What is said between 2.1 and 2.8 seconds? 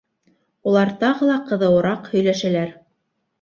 һөйләшәләр: